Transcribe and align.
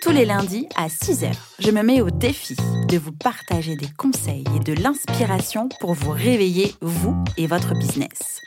Tous 0.00 0.12
les 0.12 0.24
lundis 0.24 0.66
à 0.76 0.88
6h, 0.88 1.30
je 1.58 1.70
me 1.70 1.82
mets 1.82 2.00
au 2.00 2.08
défi 2.08 2.56
de 2.88 2.96
vous 2.96 3.12
partager 3.12 3.76
des 3.76 3.88
conseils 3.98 4.44
et 4.56 4.58
de 4.60 4.72
l'inspiration 4.72 5.68
pour 5.78 5.92
vous 5.92 6.10
réveiller, 6.10 6.74
vous 6.80 7.22
et 7.36 7.46
votre 7.46 7.74
business. 7.74 8.40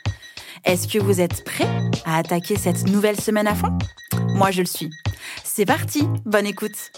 Est-ce 0.64 0.88
que 0.88 0.98
vous 0.98 1.20
êtes 1.20 1.44
prêts 1.44 1.68
à 2.04 2.16
attaquer 2.18 2.56
cette 2.56 2.88
nouvelle 2.88 3.20
semaine 3.20 3.46
à 3.46 3.54
fond? 3.54 3.78
Moi, 4.34 4.50
je 4.50 4.62
le 4.62 4.66
suis. 4.66 4.90
C'est 5.44 5.64
parti, 5.64 6.02
bonne 6.24 6.46
écoute 6.46 6.90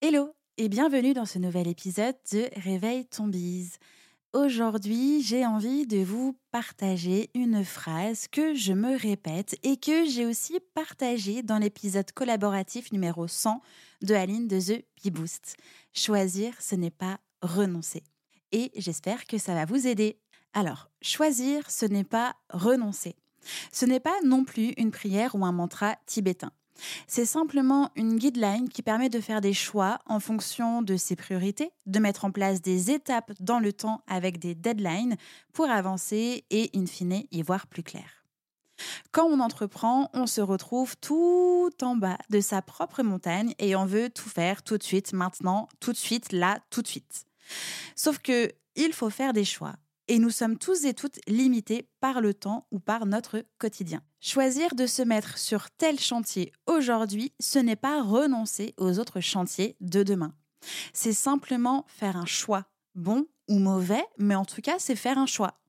Hello 0.00 0.30
et 0.56 0.70
bienvenue 0.70 1.12
dans 1.12 1.26
ce 1.26 1.38
nouvel 1.38 1.68
épisode 1.68 2.16
de 2.32 2.48
Réveille 2.56 3.04
ton 3.06 3.26
bise. 3.26 3.76
Aujourd'hui, 4.36 5.22
j'ai 5.22 5.46
envie 5.46 5.86
de 5.86 6.04
vous 6.04 6.36
partager 6.50 7.30
une 7.34 7.64
phrase 7.64 8.28
que 8.28 8.54
je 8.54 8.74
me 8.74 8.94
répète 8.94 9.56
et 9.62 9.78
que 9.78 10.04
j'ai 10.04 10.26
aussi 10.26 10.60
partagée 10.74 11.42
dans 11.42 11.56
l'épisode 11.56 12.12
collaboratif 12.12 12.92
numéro 12.92 13.28
100 13.28 13.62
de 14.02 14.14
Aline 14.14 14.46
de 14.46 14.60
The 14.60 14.84
Bee 15.02 15.10
Boost. 15.10 15.56
Choisir, 15.94 16.52
ce 16.60 16.74
n'est 16.74 16.90
pas 16.90 17.18
renoncer. 17.40 18.04
Et 18.52 18.72
j'espère 18.76 19.24
que 19.24 19.38
ça 19.38 19.54
va 19.54 19.64
vous 19.64 19.86
aider. 19.86 20.18
Alors, 20.52 20.90
choisir, 21.00 21.70
ce 21.70 21.86
n'est 21.86 22.04
pas 22.04 22.36
renoncer. 22.50 23.16
Ce 23.72 23.86
n'est 23.86 24.00
pas 24.00 24.20
non 24.22 24.44
plus 24.44 24.74
une 24.76 24.90
prière 24.90 25.34
ou 25.34 25.46
un 25.46 25.52
mantra 25.52 25.96
tibétain. 26.04 26.52
C'est 27.06 27.24
simplement 27.24 27.90
une 27.96 28.16
guideline 28.16 28.68
qui 28.68 28.82
permet 28.82 29.08
de 29.08 29.20
faire 29.20 29.40
des 29.40 29.54
choix 29.54 29.98
en 30.06 30.20
fonction 30.20 30.82
de 30.82 30.96
ses 30.96 31.16
priorités, 31.16 31.70
de 31.86 31.98
mettre 31.98 32.24
en 32.24 32.30
place 32.30 32.60
des 32.60 32.90
étapes 32.90 33.32
dans 33.40 33.60
le 33.60 33.72
temps 33.72 34.02
avec 34.06 34.38
des 34.38 34.54
deadlines 34.54 35.16
pour 35.52 35.68
avancer 35.68 36.44
et, 36.50 36.70
in 36.74 36.86
fine, 36.86 37.24
y 37.30 37.42
voir 37.42 37.66
plus 37.66 37.82
clair. 37.82 38.24
Quand 39.10 39.24
on 39.24 39.40
entreprend, 39.40 40.10
on 40.12 40.26
se 40.26 40.40
retrouve 40.40 40.96
tout 40.98 41.70
en 41.80 41.96
bas 41.96 42.18
de 42.30 42.40
sa 42.40 42.60
propre 42.60 43.02
montagne 43.02 43.54
et 43.58 43.74
on 43.74 43.86
veut 43.86 44.10
tout 44.10 44.28
faire 44.28 44.62
tout 44.62 44.76
de 44.76 44.82
suite, 44.82 45.12
maintenant, 45.12 45.68
tout 45.80 45.92
de 45.92 45.96
suite, 45.96 46.32
là, 46.32 46.58
tout 46.70 46.82
de 46.82 46.88
suite. 46.88 47.24
Sauf 47.94 48.18
que 48.18 48.50
il 48.74 48.92
faut 48.92 49.08
faire 49.08 49.32
des 49.32 49.44
choix 49.44 49.76
et 50.08 50.18
nous 50.18 50.30
sommes 50.30 50.58
tous 50.58 50.84
et 50.84 50.94
toutes 50.94 51.18
limités 51.26 51.88
par 52.00 52.20
le 52.20 52.34
temps 52.34 52.66
ou 52.70 52.78
par 52.78 53.06
notre 53.06 53.44
quotidien. 53.58 54.02
Choisir 54.20 54.74
de 54.74 54.86
se 54.86 55.02
mettre 55.02 55.38
sur 55.38 55.70
tel 55.70 55.98
chantier 55.98 56.52
aujourd'hui, 56.66 57.32
ce 57.40 57.58
n'est 57.58 57.76
pas 57.76 58.02
renoncer 58.02 58.74
aux 58.76 58.98
autres 58.98 59.20
chantiers 59.20 59.76
de 59.80 60.02
demain. 60.02 60.34
C'est 60.92 61.12
simplement 61.12 61.84
faire 61.88 62.16
un 62.16 62.26
choix, 62.26 62.66
bon 62.94 63.26
ou 63.48 63.58
mauvais, 63.58 64.04
mais 64.18 64.34
en 64.34 64.44
tout 64.44 64.60
cas, 64.60 64.78
c'est 64.78 64.96
faire 64.96 65.18
un 65.18 65.26
choix. 65.26 65.60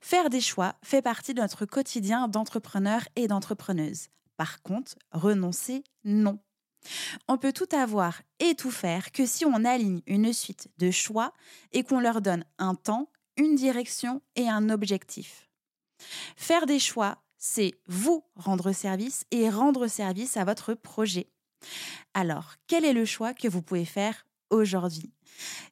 Faire 0.00 0.28
des 0.28 0.40
choix 0.40 0.74
fait 0.82 1.02
partie 1.02 1.34
de 1.34 1.40
notre 1.40 1.64
quotidien 1.64 2.28
d'entrepreneur 2.28 3.02
et 3.16 3.28
d'entrepreneuse. 3.28 4.08
Par 4.36 4.62
contre, 4.62 4.96
renoncer, 5.12 5.84
non. 6.04 6.38
On 7.28 7.38
peut 7.38 7.52
tout 7.52 7.68
avoir 7.74 8.20
et 8.40 8.54
tout 8.54 8.70
faire 8.70 9.10
que 9.10 9.24
si 9.24 9.46
on 9.46 9.64
aligne 9.64 10.02
une 10.06 10.32
suite 10.32 10.68
de 10.78 10.90
choix 10.90 11.32
et 11.72 11.82
qu'on 11.82 12.00
leur 12.00 12.20
donne 12.20 12.44
un 12.58 12.74
temps 12.74 13.10
une 13.36 13.54
direction 13.54 14.22
et 14.36 14.48
un 14.48 14.70
objectif. 14.70 15.48
Faire 16.36 16.66
des 16.66 16.78
choix, 16.78 17.18
c'est 17.38 17.74
vous 17.86 18.24
rendre 18.36 18.72
service 18.72 19.24
et 19.30 19.50
rendre 19.50 19.86
service 19.86 20.36
à 20.36 20.44
votre 20.44 20.74
projet. 20.74 21.28
Alors, 22.14 22.54
quel 22.66 22.84
est 22.84 22.92
le 22.92 23.04
choix 23.04 23.34
que 23.34 23.48
vous 23.48 23.62
pouvez 23.62 23.84
faire 23.84 24.26
aujourd'hui? 24.50 25.12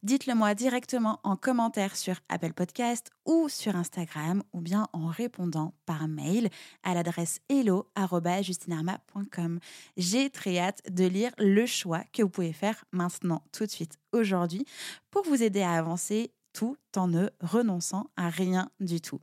Dites-le 0.03 0.35
moi 0.35 0.55
directement 0.55 1.21
en 1.23 1.37
commentaire 1.37 1.95
sur 1.97 2.17
Apple 2.29 2.53
Podcast 2.53 3.11
ou 3.27 3.49
sur 3.49 3.77
Instagram 3.77 4.43
ou 4.53 4.61
bien 4.61 4.89
en 4.93 5.07
répondant 5.07 5.73
par 5.87 6.09
mail 6.09 6.51
à 6.83 6.95
l'adresse 6.95 7.41
hello@justinarma.com. 7.49 9.61
J'ai 9.97 10.31
très 10.31 10.59
hâte 10.59 10.83
de 10.91 11.05
lire 11.05 11.31
le 11.39 11.65
choix 11.67 12.03
que 12.13 12.23
vous 12.23 12.29
pouvez 12.29 12.53
faire 12.53 12.85
maintenant 12.93 13.43
tout 13.53 13.65
de 13.65 13.71
suite 13.71 13.99
aujourd'hui 14.13 14.65
pour 15.11 15.25
vous 15.25 15.43
aider 15.43 15.63
à 15.63 15.73
avancer 15.73 16.33
tout 16.53 16.77
en 16.97 17.09
ne 17.09 17.29
renonçant 17.41 18.11
à 18.17 18.29
rien 18.29 18.71
du 18.81 19.01
tout. 19.01 19.21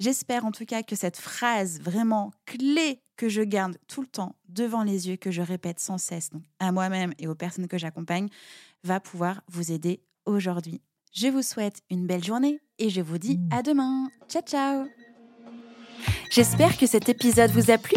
J'espère 0.00 0.44
en 0.44 0.50
tout 0.50 0.64
cas 0.64 0.82
que 0.82 0.96
cette 0.96 1.16
phrase 1.16 1.80
vraiment 1.80 2.32
clé 2.46 3.00
que 3.16 3.28
je 3.28 3.42
garde 3.42 3.76
tout 3.86 4.00
le 4.00 4.06
temps 4.06 4.34
devant 4.48 4.82
les 4.82 5.08
yeux, 5.08 5.16
que 5.16 5.30
je 5.30 5.42
répète 5.42 5.78
sans 5.78 5.98
cesse 5.98 6.30
à 6.58 6.72
moi-même 6.72 7.12
et 7.18 7.28
aux 7.28 7.34
personnes 7.34 7.68
que 7.68 7.78
j'accompagne, 7.78 8.28
va 8.82 9.00
pouvoir 9.00 9.42
vous 9.48 9.70
aider 9.70 10.02
aujourd'hui. 10.24 10.80
Je 11.12 11.28
vous 11.28 11.42
souhaite 11.42 11.82
une 11.90 12.06
belle 12.06 12.24
journée 12.24 12.60
et 12.78 12.88
je 12.88 13.00
vous 13.00 13.18
dis 13.18 13.38
à 13.50 13.62
demain. 13.62 14.08
Ciao 14.28 14.42
ciao 14.42 14.86
J'espère 16.30 16.78
que 16.78 16.86
cet 16.86 17.08
épisode 17.08 17.50
vous 17.50 17.70
a 17.70 17.78
plu. 17.78 17.96